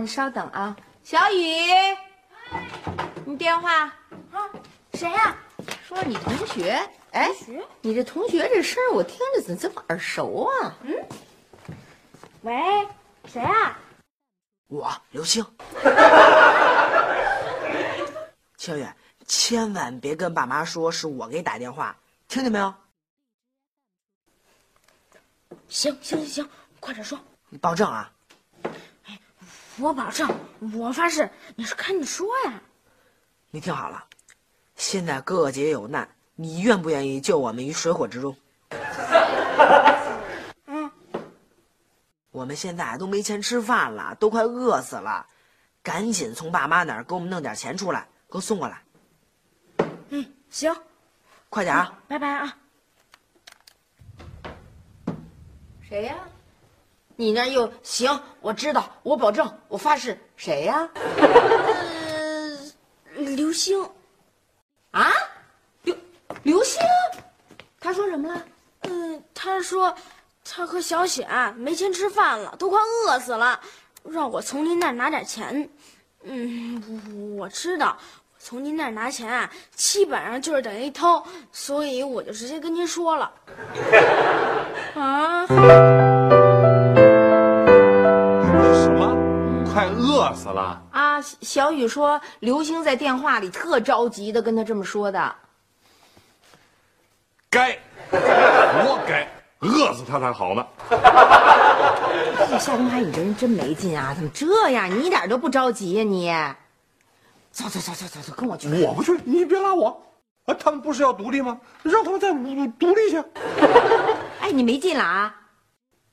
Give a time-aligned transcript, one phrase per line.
[0.00, 1.44] 你稍等啊，小雨，
[3.26, 3.84] 你电话
[4.32, 4.48] 啊，
[4.94, 5.36] 谁呀？
[5.86, 6.72] 说你同学，
[7.10, 7.28] 哎，
[7.82, 10.74] 你这同学这声我听着怎么这么耳熟啊？
[10.84, 10.94] 嗯，
[12.40, 12.88] 喂，
[13.26, 13.78] 谁啊？
[14.68, 15.44] 我刘星。
[18.56, 18.86] 秋雨，
[19.26, 21.94] 千万别跟爸妈说是我给你打电话，
[22.26, 22.72] 听见没有？
[25.68, 27.18] 行行行行，快点说，
[27.50, 28.10] 你保证啊！
[29.80, 30.28] 哎，我保证，
[30.74, 32.60] 我发誓，你是看你说呀！
[33.50, 34.04] 你听好了，
[34.76, 38.36] 现在哥哥姐姐有难，你愿不愿意救我们于水火之中？
[40.66, 40.90] 嗯，
[42.30, 45.26] 我们现在都没钱吃饭了，都快饿死了，
[45.82, 48.82] 赶紧从爸妈那儿给我们弄点钱出来，给我送过来。
[50.10, 50.76] 嗯，行，
[51.48, 51.98] 快点啊！
[52.06, 52.54] 拜拜啊！
[55.88, 56.16] 谁呀？
[57.20, 58.18] 你那又行？
[58.40, 60.18] 我知道，我保证，我发誓。
[60.36, 60.88] 谁呀？
[61.18, 62.58] 呃，
[63.14, 63.86] 刘星。
[64.92, 65.12] 啊？
[65.82, 65.94] 刘
[66.42, 66.80] 刘星？
[67.78, 68.42] 他说什么了？
[68.88, 69.94] 嗯，他说
[70.42, 71.28] 他和小雪
[71.58, 73.60] 没钱吃饭了，都快饿死了，
[74.02, 75.68] 让我从您那儿拿点钱。
[76.22, 77.98] 嗯，我知道，
[78.38, 81.22] 从您那儿拿钱啊基本上就是等于偷，
[81.52, 83.30] 所以我就直接跟您说了。
[84.96, 85.46] 啊！
[89.72, 91.20] 快饿死了啊！
[91.20, 95.34] 小雨说，刘星在电话里特着急的跟他这么说的。
[97.48, 97.78] 该，
[98.10, 99.28] 活该，
[99.60, 100.66] 饿死他才好呢。
[102.58, 104.12] 夏东海，你这人真没劲啊！
[104.12, 104.90] 怎么这样？
[104.90, 106.02] 你一点都不着急呀？
[106.02, 106.32] 你，
[107.52, 108.68] 走走走走走走，跟我去。
[108.82, 110.02] 我不去，你别拉我。
[110.46, 111.58] 啊，他们不是要独立吗？
[111.84, 113.22] 让他们再独独立去。
[114.40, 115.36] 哎，你没劲了啊！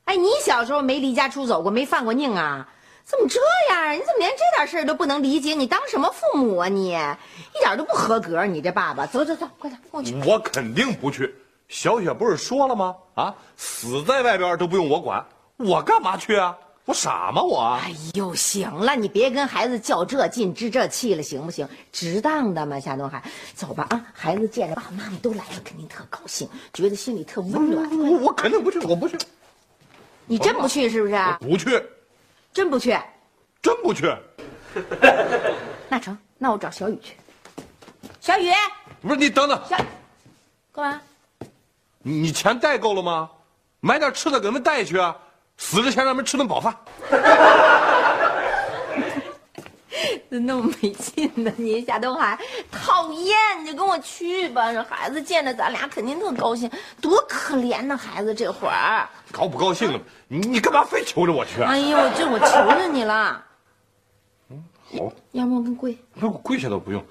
[0.06, 2.68] 哎，你小时候没离家出走过，没犯过宁啊？
[3.08, 3.40] 怎么这
[3.74, 3.92] 样啊？
[3.94, 5.54] 你怎么连这点事儿都不能理解？
[5.54, 6.68] 你当什么父母啊？
[6.68, 8.46] 你一点都不合格！
[8.46, 10.14] 你这爸爸，走走走，快点跟我去。
[10.30, 11.34] 我肯定不去。
[11.70, 12.94] 小雪不是说了吗？
[13.16, 15.26] 啊，死在外边都不用我管，
[15.56, 16.54] 我干嘛去啊？
[16.84, 17.42] 我傻吗？
[17.42, 17.80] 我？
[17.82, 21.66] 哎呦，行了，你别跟孩子较这劲、置这气了，行不行？
[21.94, 23.24] 值当的嘛，夏东海，
[23.56, 24.06] 走吧啊！
[24.14, 27.90] 孩子见着爸爸妈妈都来了，肯定特高兴，觉得心里特温暖。
[28.00, 29.18] 我我肯定不去，我不去。
[30.26, 31.16] 你真不去是不是？
[31.40, 31.82] 不去。
[32.58, 32.98] 真不去？
[33.62, 34.12] 真不去。
[35.90, 37.14] 那成，那我找小雨去。
[38.20, 38.52] 小雨，
[39.00, 39.62] 不是你等等。
[39.70, 39.78] 小，
[40.74, 41.00] 干嘛？
[42.00, 43.30] 你钱带够了吗？
[43.80, 45.16] 买点吃的给他们带去啊！
[45.58, 46.76] 死之前让他们吃顿饱饭。
[50.40, 52.38] 那么没劲呢，你夏东海，
[52.72, 53.36] 讨厌！
[53.62, 56.70] 你就跟我去吧，这孩子见着咱俩肯定特高兴，
[57.02, 59.08] 多可怜呐，孩子这会儿。
[59.32, 60.00] 高不高兴了？
[60.28, 61.62] 你你干嘛非求着我去？
[61.62, 62.46] 哎呀，我这我求
[62.78, 63.44] 着你了。
[64.50, 65.12] 嗯，好。
[65.32, 65.98] 要不我跟跪？
[66.14, 67.04] 那我跪下都不用。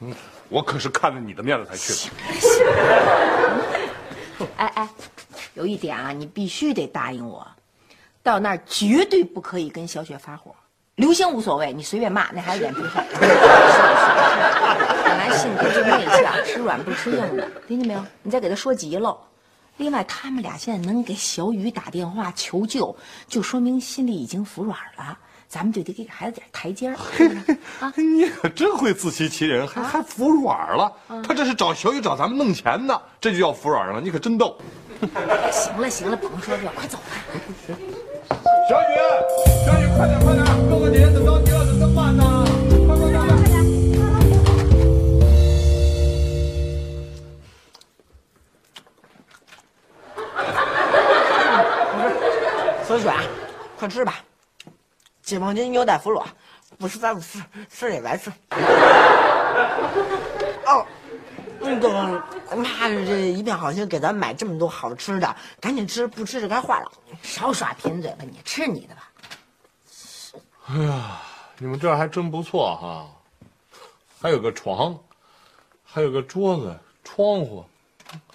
[0.00, 0.14] 嗯，
[0.48, 2.12] 我可是看着你的面子才去的。
[4.56, 4.88] 哎哎，
[5.54, 7.46] 有一点啊，你必须得答应我，
[8.22, 10.54] 到那儿绝对不可以跟小雪发火。
[10.96, 13.00] 刘星无所谓，你随便骂，那孩子脸皮厚。
[15.04, 18.04] 本来性格就内向，吃软不吃硬的，听见没有？
[18.22, 19.16] 你再给他说急了。
[19.78, 22.94] 另外，他们俩现在能给小雨打电话求救，
[23.26, 25.16] 就说明心里已经服软了。
[25.48, 26.96] 咱们就得给孩子点台阶儿。
[27.80, 30.92] 啊，你可真会自欺欺人，还还服软了。
[31.26, 33.98] 他这是找小雨找咱们弄钱呢，这就叫服软了。
[33.98, 34.58] 你可真逗。
[35.50, 37.04] 行了行了，甭说这，快走吧。
[38.72, 38.84] 小雨，
[39.66, 42.24] 小雨，快点快点，哥哥姐姐等着你了，怎么慢呢？
[42.86, 43.36] 快快快快！
[52.88, 53.12] 小 雪，
[53.78, 54.14] 快吃吧，
[55.22, 56.24] 解放军优待俘虏，
[56.78, 57.38] 不吃咱不吃
[57.68, 58.30] 吃也白吃。
[60.64, 60.86] 哦，
[61.62, 61.92] 那个
[62.56, 66.92] 妈的，这一片好心给咱买这么多好吃的，赶紧吃，不吃就该坏了。
[67.22, 69.10] 少耍贫嘴吧，你吃你的吧。
[70.66, 71.22] 哎呀，
[71.58, 73.08] 你们这儿还真不错哈，
[74.20, 74.98] 还有个床，
[75.84, 77.64] 还有个桌子、窗户，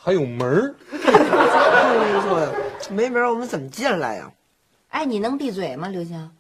[0.01, 0.75] 还有门儿。
[0.89, 2.51] 不错呀，
[2.89, 4.31] 没门儿我们怎么进来呀？
[4.89, 6.31] 哎，你能闭嘴吗，刘星？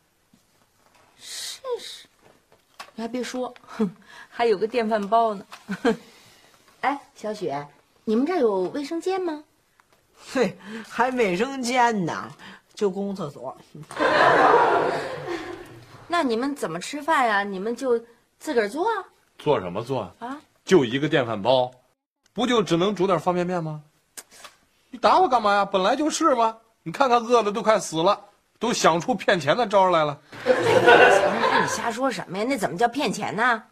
[2.95, 3.89] 你还别说，哼，
[4.29, 5.45] 还有个电饭煲呢。
[6.81, 7.67] 哎，小雪，
[8.03, 9.43] 你们这儿有卫生间吗？
[10.31, 10.57] 嘿，
[10.87, 12.29] 还卫生间呢，
[12.73, 13.55] 就公共厕所。
[16.07, 17.43] 那你们怎么吃饭呀？
[17.43, 17.99] 你们就
[18.39, 19.03] 自个儿做啊？
[19.37, 20.01] 做什么做？
[20.19, 20.39] 啊？
[20.63, 21.71] 就一个电饭煲，
[22.33, 23.81] 不就只能煮点方便面吗？
[24.89, 25.65] 你打我干嘛呀？
[25.65, 26.57] 本来就是嘛。
[26.83, 28.17] 你看看饿的都快死了，
[28.59, 30.17] 都想出骗钱的招来了。
[30.45, 32.45] 你瞎说什么呀？
[32.47, 33.63] 那怎么叫骗钱呢？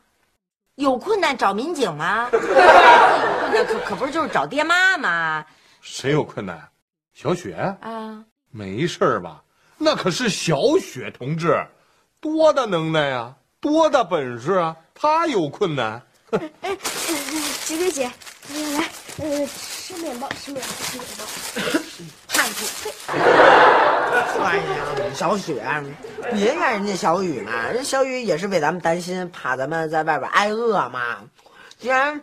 [0.75, 2.29] 有困难找民警吗？
[2.33, 5.45] 有困难可可不是就是找爹妈吗？
[5.81, 6.67] 谁有困难？
[7.13, 9.41] 小雪啊，没事儿吧？
[9.77, 11.65] 那可是小雪同志，
[12.19, 14.75] 多大能耐呀，多大本事啊！
[14.93, 16.01] 她有困难，
[16.31, 16.77] 哎，呃
[17.65, 18.03] 姐姐姐，
[18.53, 18.89] 来来，
[19.19, 21.84] 呃，吃面包，吃面包，吃面包。
[24.39, 24.63] 哎呀，
[25.15, 25.63] 小雪，
[26.31, 31.21] 别怨人家小雨嘛，人小雨也是为咱们担心，怕咱们在外边挨饿嘛。
[31.79, 32.21] 既然，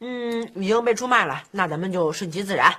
[0.00, 2.72] 嗯，已经被出卖了，那咱们就顺其自然。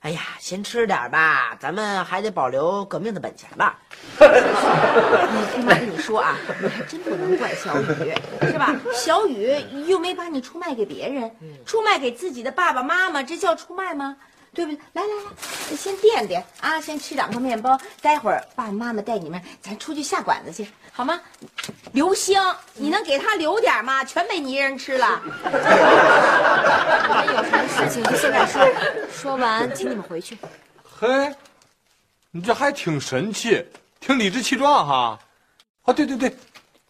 [0.00, 3.78] 哎呀，先吃点吧，咱们还得保留革命的本钱吧。
[4.18, 8.74] 你听妈跟你说啊，你还真不能怪小雨，是吧？
[8.94, 9.54] 小雨
[9.86, 11.30] 又没把你出卖给别人，
[11.66, 14.16] 出卖给自己的爸爸妈妈，这叫出卖吗？
[14.54, 14.80] 对不对？
[14.92, 21.20] 来来来，先垫垫啊，先吃两块面包，待会儿爸爸妈妈带你们，咱出去下馆子去，好吗？
[21.92, 22.38] 刘星，
[22.74, 24.04] 你能给他留点吗？
[24.04, 25.22] 全被你一人吃了。
[27.26, 28.66] 有什么事情就现在说，
[29.10, 30.36] 说完请你们回去。
[30.84, 31.34] 嘿，
[32.30, 33.64] 你这还挺神气，
[34.00, 35.18] 挺理直气壮哈。
[35.84, 36.36] 啊，对对对，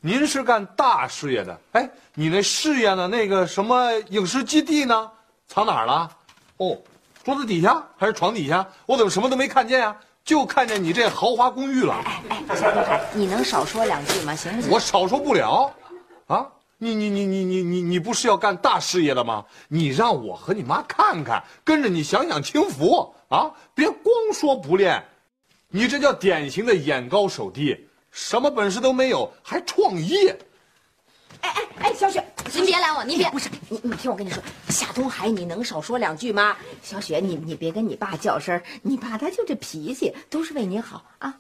[0.00, 1.58] 您是干大事业的。
[1.72, 3.06] 哎，你那事业的？
[3.06, 5.10] 那个什么影视基地呢？
[5.46, 6.10] 藏哪儿了？
[6.56, 6.76] 哦，
[7.24, 8.66] 桌子底下还是床底下？
[8.86, 9.96] 我怎么什么都没看见呀？
[10.24, 11.94] 就看见你这豪华公寓了。
[12.04, 14.34] 哎哎，夏东海，你能少说两句吗？
[14.34, 14.70] 行不行？
[14.70, 15.72] 我少说不了，
[16.26, 16.46] 啊！
[16.78, 19.44] 你你你你你你你不是要干大事业的吗？
[19.68, 23.52] 你让我和你妈看看，跟着你享享清福啊！
[23.74, 25.04] 别光说不练，
[25.68, 30.36] 你这叫典型的眼高手低，什么本事都没有，还创业。
[31.42, 36.56] 哎哎哎，小雪，您别拦我，您别不是你，你听我跟你说，夏东海，你能少说两句吗？
[36.82, 41.34] 小雪，你你别跟你爸较真儿，你爸他就这脾气，都是为你好啊。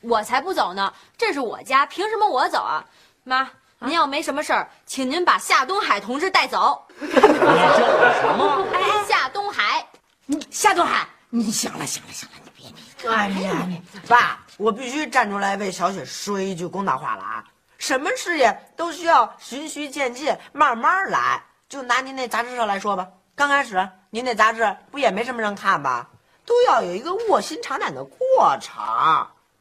[0.00, 2.84] 我才不走呢，这是我家，凭什么我走啊？
[3.24, 3.50] 妈，
[3.80, 6.86] 您要没什么事儿，请您把夏东海同志带走。
[7.00, 8.66] 你叫我什么？
[8.72, 9.86] 哎，夏东海，
[10.26, 13.68] 你夏东海，你行了行了行了，你别你哎呀，
[14.06, 17.44] 爸，我必须站出来为小雪说一句公道话了啊！
[17.82, 21.42] 什么事业都需要循序渐进，慢慢来。
[21.68, 26.08] 就拿您那杂志社来说吧，刚开始您那杂志不也没什么人看吧？
[26.46, 28.80] 都要有一个卧薪尝胆的过程，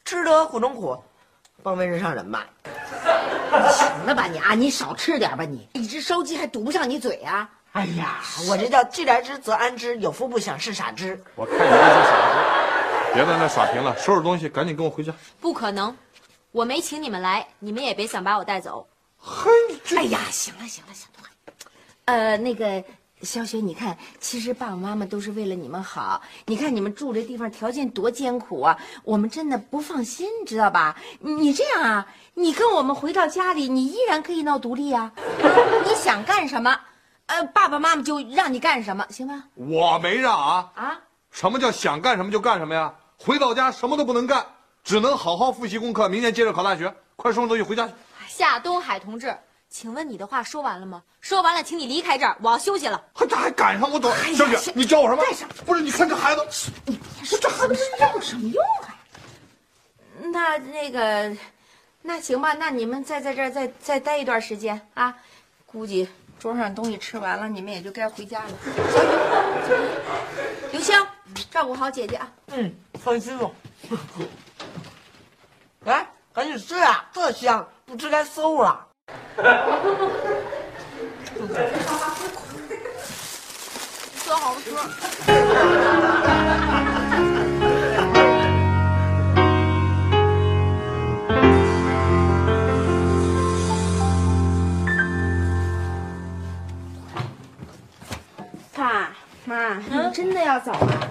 [0.06, 0.96] 吃得苦中苦，
[1.64, 2.42] 方为人上人嘛。
[3.72, 7.50] 行了吧你啊，你少吃点吧你，一只烧鸡还堵不上你嘴啊。
[7.72, 11.20] 哎呀，我这叫既来之则安之，有福不享是傻之。
[11.34, 15.12] 我看你就是傻子，别在那耍贫了，收拾东西，赶紧跟我回家。
[15.40, 15.96] 不可能，
[16.52, 18.88] 我没请你们来，你们也别想把我带走。
[19.18, 19.50] 嘿，
[19.96, 21.54] 哎呀，行了行了，行了，
[22.06, 22.84] 呃，那个
[23.22, 26.22] 小雪，你看，其实爸爸妈妈都是为了你们好。
[26.48, 30.98] 你看你们住这地方条件多艰苦啊，我们真的不放心，知道吧？
[31.20, 35.14] 你这样啊，你跟我们回到家里，你依然可以闹独立啊。
[35.88, 36.78] 你想干什么，
[37.28, 39.44] 呃，爸爸妈妈就让你干什么，行吧？
[39.56, 40.72] 我没让啊。
[40.76, 41.00] 啊，
[41.32, 42.94] 什么叫想干什么就干什么呀？
[43.18, 44.46] 回到家什么都不能干，
[44.84, 46.94] 只能好好复习功课，明年接着考大学。
[47.16, 47.94] 快收拾东西回家去。
[48.28, 49.36] 夏东海同志，
[49.70, 51.04] 请问你的话说完了吗？
[51.20, 53.00] 说完了，请你离开这儿，我要休息了。
[53.14, 54.10] 还这还赶上我走？
[54.10, 55.54] 呀小雪，你叫我什么干什么？
[55.66, 57.76] 不是，你看这孩子，你别说这孩子
[58.16, 58.98] 有什么用啊？
[60.34, 61.32] 那那个，
[62.02, 65.16] 那行吧，那你们再在这儿再再待一段时间啊。
[65.68, 66.10] 估计
[66.40, 68.50] 桌上东西吃完了，你们也就该回家了。
[68.92, 69.80] 小雨，
[70.72, 70.96] 刘星，
[71.52, 72.32] 照顾好姐姐啊。
[72.48, 72.74] 嗯，
[73.04, 73.48] 放心吧。
[76.34, 78.88] 来，赶紧吃啊，这香，不吃该馊了。
[84.24, 84.72] 说好吃。
[98.74, 99.10] 爸
[99.46, 101.08] 妈，你们真的要走啊？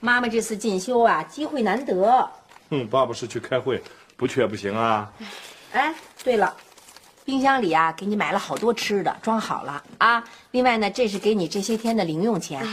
[0.00, 2.28] 妈妈这次进修啊，机会难得。
[2.70, 3.82] 哼，爸爸是去开会，
[4.16, 5.10] 不去也不行啊。
[5.72, 6.54] 哎，对了，
[7.24, 10.22] 冰箱里啊，给你买了好多吃的，装好了啊。
[10.50, 12.66] 另外呢，这是给你这些天的零用钱，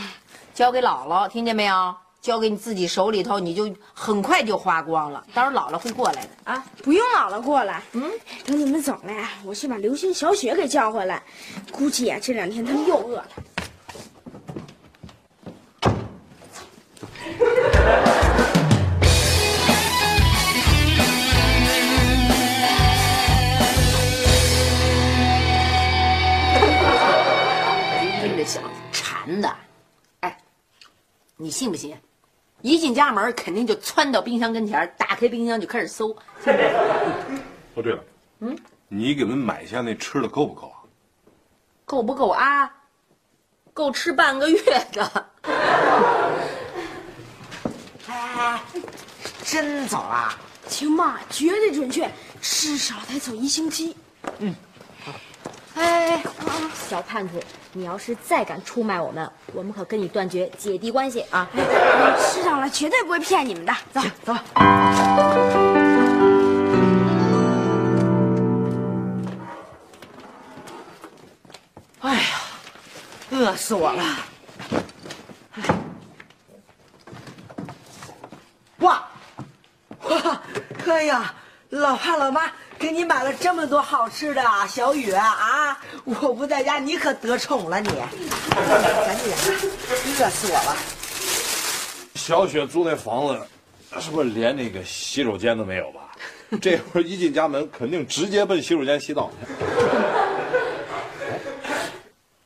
[0.54, 1.94] 交给姥姥，听见没有？
[2.20, 5.24] 交给你自己手里头，你就很快就花光了。
[5.32, 6.62] 到时候姥姥会过来的啊。
[6.82, 8.10] 不用姥姥过来，嗯，
[8.44, 11.22] 等你们走了呀，我去把刘星、小雪给叫回来。
[11.72, 13.28] 估计呀，这两天他们又饿了。
[28.50, 29.56] 小子馋的，
[30.22, 30.36] 哎，
[31.36, 31.96] 你信不信？
[32.62, 36.10] 一进家门，肯定就窜到冰箱跟前，打开冰箱就开始搜。
[36.10, 36.16] 哦，
[37.76, 38.02] 对了，
[38.40, 40.82] 嗯，你给我们买下那吃的够不够啊？
[41.84, 42.68] 够不够啊？
[43.72, 45.26] 够吃半个月的。
[48.08, 48.60] 哎，
[49.44, 50.36] 真走啊？
[50.66, 52.10] 行吧，绝对准确，
[52.42, 53.96] 至少得走一星期。
[54.24, 54.54] 哎哎哎，
[56.90, 57.40] 小叛徒，
[57.72, 61.48] 你要是再敢出卖我们，我们可跟你断绝姐弟关系啊！
[62.18, 63.72] 师长了，绝对不会骗你们的。
[63.92, 64.34] 走走。
[72.00, 72.22] 哎呀，
[73.30, 74.02] 饿死我了！
[78.78, 79.08] 哇，
[80.00, 80.42] 哇，
[80.90, 81.32] 哎呀，
[81.68, 85.22] 老爸老妈给你买了这么多好吃的啊，小雨啊，
[86.04, 90.76] 我不在家你可得宠了你，赶紧的，饿死我了。
[92.14, 96.12] 小雪租那房子，是不是连那个洗手间都没有吧？
[96.60, 99.36] 这会儿一进家门，肯定直接奔洗手间洗澡去。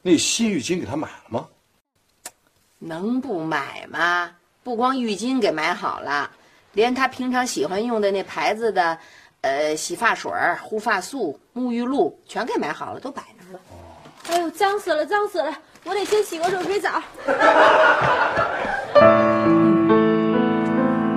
[0.02, 1.46] 那新浴巾给他买了吗？
[2.78, 4.30] 能不买吗？
[4.62, 6.30] 不光浴巾给买好了，
[6.72, 8.98] 连他平常喜欢用的那牌子的，
[9.40, 10.30] 呃，洗发水、
[10.62, 13.22] 护发素、沐浴露全给买好了，都摆。
[14.30, 15.52] 哎呦，脏死了，脏死了！
[15.84, 16.90] 我得先洗个热水澡。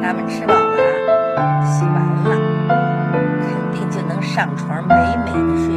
[0.02, 0.78] 咱们吃饱了，
[1.66, 1.96] 洗完
[2.26, 2.36] 了，
[3.42, 4.94] 肯定就能上床美
[5.26, 5.77] 美的睡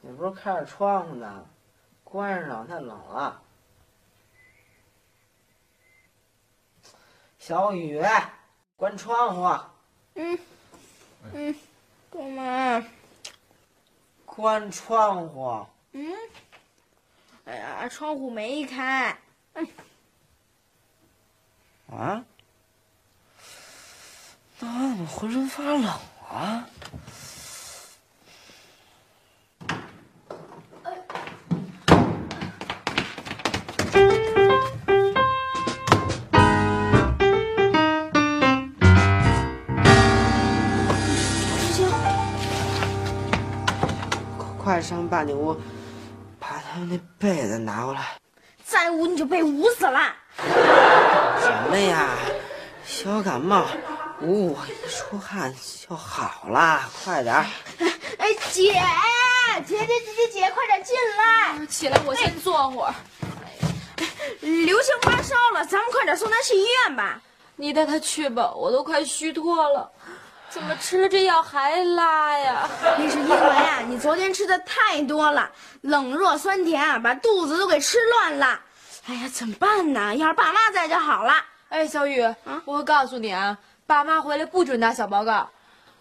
[0.00, 1.46] 你不是开着窗户呢？
[2.04, 3.40] 关上，太冷了。
[7.38, 8.02] 小雨，
[8.76, 9.64] 关窗户。
[10.14, 10.38] 嗯，
[11.32, 11.54] 嗯，
[12.10, 12.86] 干嘛？
[14.26, 15.66] 关窗户。
[15.92, 16.12] 嗯，
[17.44, 19.16] 哎呀，窗户没开。
[19.54, 19.66] 嗯，
[21.90, 22.24] 啊？
[24.58, 25.84] 那我怎么浑身发冷
[26.28, 26.68] 啊？
[44.82, 45.56] 快上办公屋，
[46.40, 48.00] 把他们那被子拿过来。
[48.64, 50.12] 再捂你就被捂死了。
[50.36, 52.08] 什么呀？
[52.84, 53.64] 小感冒，
[54.22, 55.54] 捂我一出汗
[55.88, 56.82] 就好了。
[57.04, 57.46] 快点儿！
[58.18, 58.74] 哎，姐，
[59.64, 61.64] 姐姐姐姐姐，快点进来！
[61.66, 62.94] 起来，我先坐会儿。
[64.40, 67.20] 刘星发烧了，咱们快点送他去医院吧。
[67.54, 69.88] 你带他去吧，我都快虚脱了。
[70.52, 72.68] 怎么吃了这药还拉呀？
[72.98, 78.60] 那是因为啊，你昨天吃的太多了，冷热酸甜啊，把肚子都给吃乱了。
[79.06, 80.14] 哎呀，怎么办呢？
[80.14, 81.32] 要是爸妈在就好了。
[81.70, 82.22] 哎，小雨，
[82.66, 83.56] 我告诉你啊，
[83.86, 85.48] 爸妈回来不准打小报告。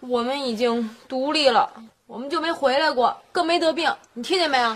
[0.02, 1.72] 我们已经独立了，
[2.06, 3.90] 我们就没回来过，更没得病。
[4.12, 4.70] 你听见没有？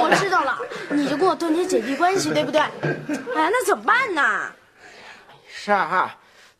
[0.00, 0.56] 我知道了，
[0.90, 2.60] 你就跟我断绝姐弟关系，对不对？
[2.60, 4.52] 哎呀，那怎么办呢？
[5.48, 6.08] 事儿，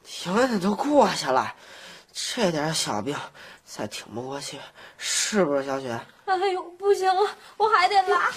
[0.03, 1.55] 挺的都过去了，
[2.21, 3.17] 这点小病，
[3.65, 4.59] 再挺不过去，
[4.97, 6.01] 是不是小雪？
[6.25, 8.33] 哎呦，不行了，我还得拉。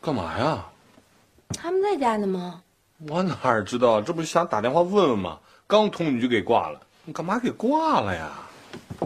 [0.00, 0.64] 干嘛呀？
[1.50, 2.62] 他们在家呢吗？
[3.08, 5.38] 我哪知道，这不是想打电话问问吗？
[5.68, 8.30] 刚通你就给挂了，你干嘛给挂了呀？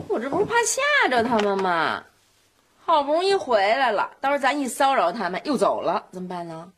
[0.09, 2.03] 我这不是怕吓着他们吗？
[2.87, 6.71] 好不容易回来了，到时候咱一骚扰他们又走了，怎么办呢？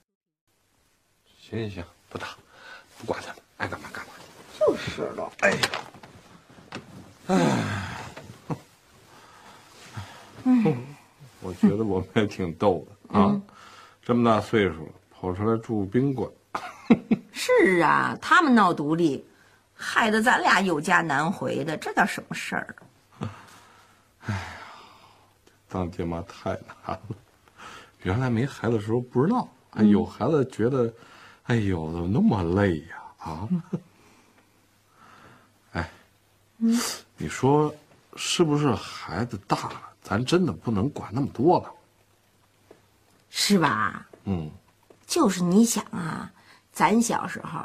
[1.41, 2.29] 行行行，不打，
[2.99, 4.13] 不管他们，爱干嘛干嘛。
[4.59, 5.33] 就是了。
[5.41, 5.59] 哎呀，
[10.45, 10.77] 哎，
[11.41, 13.41] 我觉得我们也挺逗的啊，
[14.03, 16.31] 这么大岁数了，跑出来住宾馆。
[17.33, 19.27] 是啊，他们闹独立，
[19.75, 22.77] 害得咱俩有家难回的，这叫什么事儿？
[25.69, 27.01] 当爹妈太难了，
[28.03, 30.93] 原来没孩子的时候不知道，哎，有孩子觉得，
[31.45, 33.03] 哎呦，怎么那么累呀？
[33.19, 33.49] 啊，
[35.73, 35.91] 哎，
[37.17, 37.75] 你说
[38.17, 38.75] 是不是？
[38.75, 41.73] 孩子大了，咱真的不能管那么多了。
[43.29, 44.07] 是吧？
[44.25, 44.51] 嗯，
[45.07, 46.33] 就是你想啊，
[46.73, 47.61] 咱小时候，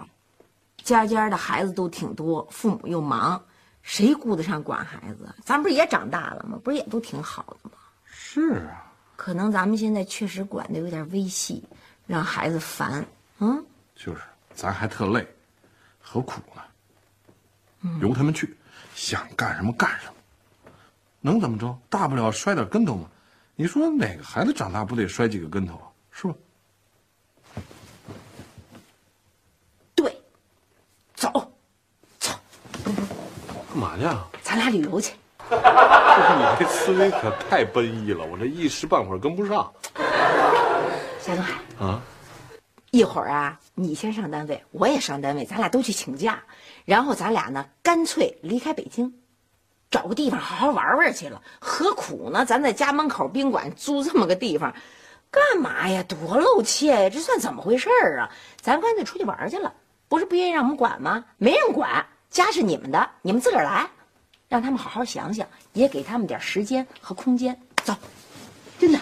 [0.84, 3.42] 家家的孩子都挺多，父母又忙，
[3.82, 5.34] 谁顾得上管孩子？
[5.44, 6.60] 咱不是也长大了吗？
[6.64, 7.78] 不是也都挺好的吗？
[8.06, 11.64] 是啊，可能咱们现在确实管的有点微细，
[12.08, 13.06] 让孩子烦。
[13.40, 14.22] 嗯，就是，
[14.54, 15.28] 咱还特累，
[16.00, 16.62] 何苦呢？
[18.00, 18.56] 由他们去，
[18.94, 20.14] 想干什么干什么，
[21.20, 21.78] 能怎么着？
[21.90, 23.10] 大不了摔点跟头嘛。
[23.56, 25.88] 你说哪个孩子长大不得摔几个跟头啊？
[26.12, 26.36] 是吧？
[29.96, 30.22] 对，
[31.16, 31.52] 走，
[32.20, 32.32] 走，
[34.42, 35.14] 咱俩旅游去。
[35.50, 39.72] 这 你这思维可太奔逸了，我这一时半会儿跟不上
[41.20, 42.02] 夏东海，啊！
[42.92, 46.44] 一会儿啊，你先上单位，我也上单位，咱俩都去请假，
[46.86, 49.14] 然后咱俩呢，干脆离开北京，
[49.90, 51.42] 找个地方好好玩玩去了。
[51.60, 52.46] 何苦呢？
[52.46, 54.74] 咱在家门口宾馆租这么个地方，
[55.30, 56.04] 干嘛呀？
[56.04, 57.10] 多露怯呀！
[57.10, 58.30] 这算怎么回事儿啊？
[58.62, 59.74] 咱干脆出去玩去了，
[60.08, 61.26] 不是不愿意让我们管吗？
[61.38, 63.86] 没人管，家是你们的，你们自个儿来，
[64.48, 67.60] 让他们好好想想，也给他们点时间和空间。
[67.84, 67.94] 走，
[68.80, 68.98] 真的。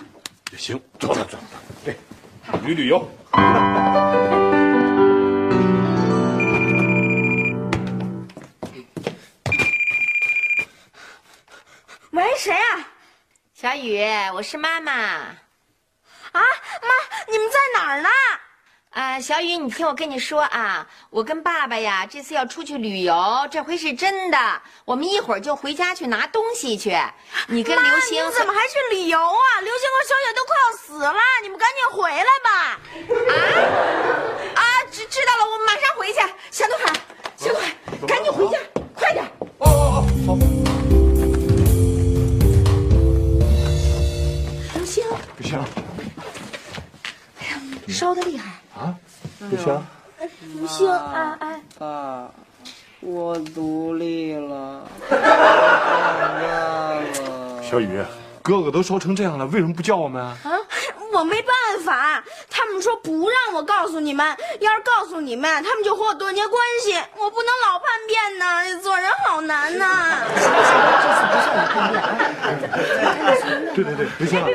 [0.52, 1.38] 也行，走走走，
[1.86, 1.96] 对，
[2.64, 3.08] 旅旅游。
[12.10, 12.88] 喂，谁啊？
[13.54, 14.92] 小雨，我是妈妈。
[14.92, 15.38] 啊，
[16.34, 16.42] 妈，
[17.32, 18.10] 你们在哪儿呢？
[18.90, 24.62] 啊，小雨，你听我跟你说啊，我跟爸爸呀，这次要出去旅游，这回是真的。
[24.84, 26.98] 我们一会儿就回家去拿东西去。
[27.48, 29.62] 你跟刘星你怎么还去旅游啊？
[29.62, 32.80] 刘星和小雪都快要死了，你们赶紧回来吧！
[33.30, 33.34] 啊
[34.56, 36.20] 啊，知知道了，我马上回去。
[36.50, 36.92] 小东海，
[37.38, 37.72] 小东海，
[38.08, 38.58] 赶紧回家，
[38.96, 39.24] 快点！
[39.60, 40.36] 哦哦哦，好。
[44.74, 45.06] 刘星，
[45.38, 45.64] 不行
[47.88, 48.50] 烧的厉害。
[48.80, 48.96] 啊，
[49.50, 49.86] 不行。
[50.60, 52.30] 不行，哎哎，爸，
[53.02, 54.82] 我独立了，
[57.62, 58.02] 小雨，
[58.42, 60.38] 哥哥都烧成这样了，为什么不叫我们啊？
[61.12, 70.20] 我没办法，他们说不让我告诉你们，要是告诉你们，他们就和我断绝关系，我不能老叛变呢，做人好难呐。
[70.36, 71.22] 这次
[71.56, 71.96] 不叛变
[73.74, 74.48] 对对对，不行了。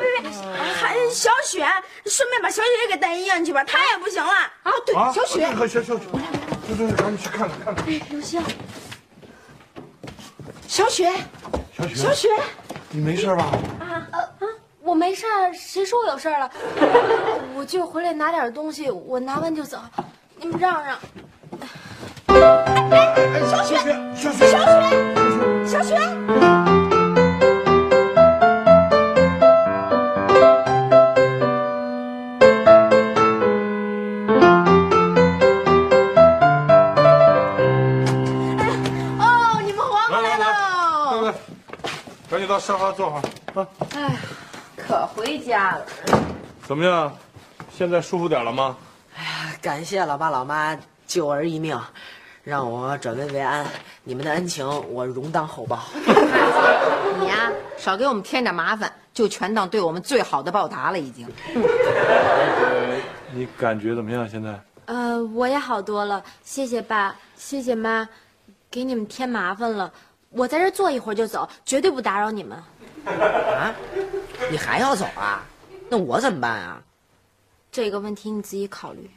[1.14, 1.64] 还小雪，
[2.06, 4.32] 顺便把小雪也给带医院去吧，她也不行了。
[4.64, 6.02] 啊，对，啊，小雪，和小小雪，
[6.66, 7.86] 对对对，赶紧去看看看看。
[8.10, 8.42] 刘星，
[10.66, 11.12] 小雪，
[11.76, 12.28] 小雪，小雪，
[12.90, 13.44] 你没事吧？
[13.78, 14.02] 啊
[14.82, 16.50] 我没事儿，谁说我有事儿了？
[17.56, 19.78] 我就回来拿点东西，我拿完就走。
[20.36, 20.98] 你们让让。
[23.48, 23.76] 小雪，
[24.14, 26.73] 小雪，小雪，小雪。
[42.34, 43.20] 赶紧到沙发坐会
[43.54, 43.62] 儿
[43.96, 44.12] 啊。
[44.76, 45.86] 可回家了。
[46.66, 47.16] 怎么样？
[47.72, 48.76] 现在舒服点了吗？
[49.16, 51.80] 哎呀感谢老爸老妈救儿一命，
[52.42, 53.64] 让我转危为安。
[54.02, 55.84] 你们的恩情我荣当厚报。
[57.20, 61.28] 你呀、少给我们添点麻烦，就全当对我们最好的报答了，已经。
[61.54, 62.96] 呃，
[63.32, 64.28] 你感觉怎么样？
[64.28, 64.60] 现在？
[64.86, 68.08] 呃，我也好多了，谢谢爸，谢谢妈，
[68.72, 69.92] 给你们添麻烦了。
[70.34, 72.58] 我在这儿坐一会儿就走，绝对不打扰你们。
[73.06, 73.74] 啊，
[74.50, 75.44] 你还要走啊？
[75.88, 76.82] 那我怎么办啊？
[77.70, 79.10] 这个问题你自己考虑。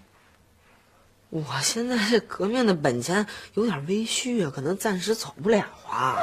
[1.29, 6.17] 我现在这革命的本钱有点微虚啊，可能暂时走不了啊。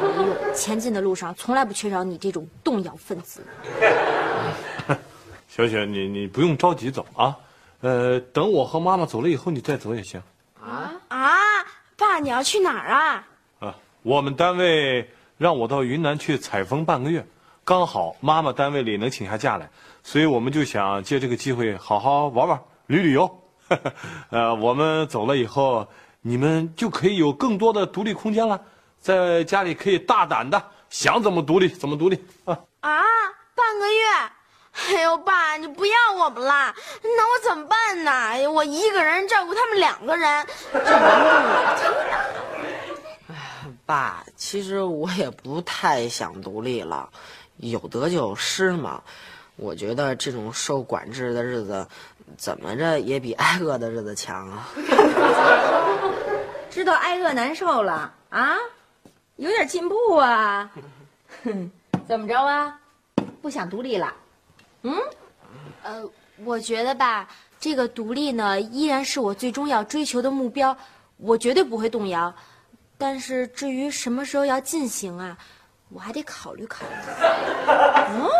[0.00, 3.42] 没用，前进的路上从来不缺少你这种动摇分子。
[5.48, 7.36] 小雪，你你不用着急走啊，
[7.80, 10.22] 呃，等我和妈妈走了以后，你再走也行。
[10.60, 11.38] 啊啊，
[11.96, 13.26] 爸，你要去哪儿啊？
[14.02, 17.26] 我们单位让我到云南去采风半个月，
[17.64, 19.68] 刚好妈妈单位里能请下假来，
[20.02, 23.42] 所以我们就想借这个机会好好玩玩、旅旅游。
[24.30, 25.86] 呃，我们走了以后，
[26.22, 28.60] 你们就可以有更多的独立空间了，
[28.98, 32.58] 在家里可以大胆的想怎么独立怎么独立啊。
[32.80, 33.02] 啊，
[33.54, 34.06] 半个月。
[34.72, 36.74] 哎呦，爸，你不要我们啦？
[37.02, 38.48] 那我怎么办呢？
[38.50, 42.59] 我一个人照顾他们两个人，这难我真的。
[43.90, 47.10] 爸，其实我也不太想独立了，
[47.56, 49.02] 有得就有失嘛。
[49.56, 51.84] 我觉得这种受管制的日子，
[52.38, 54.68] 怎么着也比挨饿的日子强啊。
[56.70, 58.54] 知道挨饿难受了啊，
[59.34, 60.70] 有点进步啊。
[61.42, 61.68] 哼，
[62.06, 62.78] 怎么着啊？
[63.42, 64.14] 不想独立了？
[64.82, 64.94] 嗯，
[65.82, 66.08] 呃，
[66.44, 70.76] 我觉得吧，这个独立呢，依然是我最终要追求的目标，
[71.16, 72.32] 我绝对不会动摇。
[73.00, 75.36] 但是至于什么时候要进行啊，
[75.88, 76.92] 我还得考虑考虑。
[78.10, 78.28] 嗯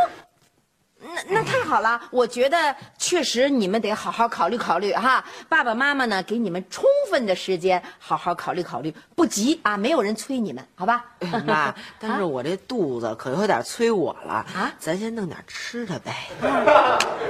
[1.03, 5.25] 那那太好了，我觉得确实你们得好好考虑考虑哈。
[5.49, 11.07] 爸爸妈妈呢，给你们充分的时间，好好考虑考虑，不急啊，没有人催你们，好吧？
[11.46, 16.14] 妈， 但是我这肚子可有点催我了啊咱先弄点吃的呗。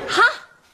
[0.09, 0.21] 好，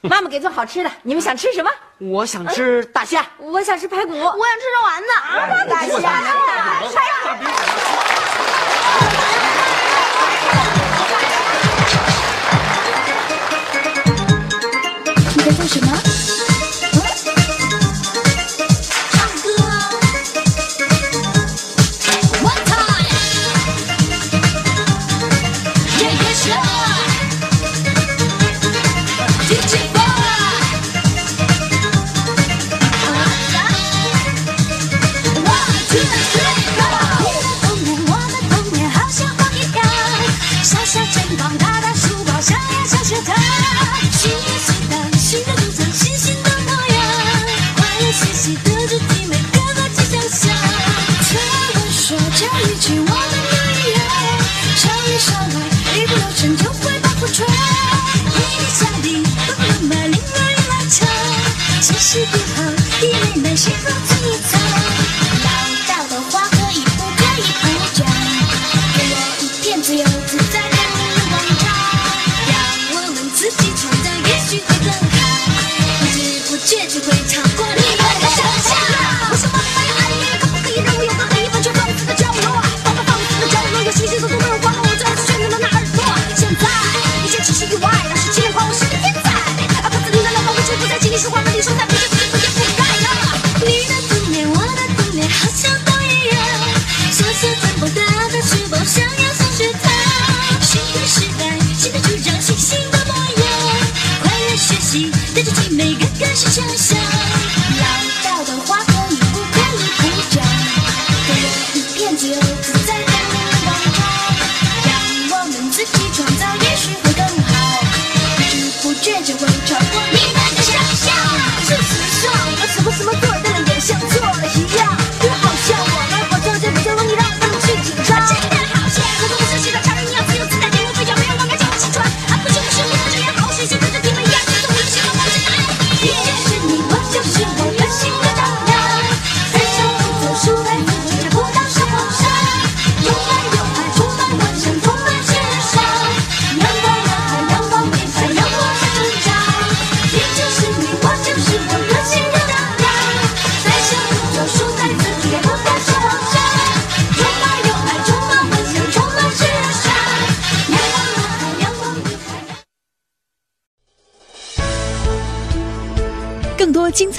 [0.09, 1.69] 妈妈给做好吃的，你们想吃什么？
[1.99, 3.25] 我想吃大虾。
[3.37, 5.09] 我想吃排骨，我想吃肉丸子。
[5.11, 7.07] 啊大虾。
[15.35, 16.46] 你在做什么？
[62.09, 64.56] 其实不好，一类男性和最惨。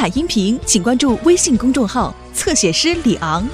[0.09, 3.47] 音频，请关注微信公众号“侧写师李昂”。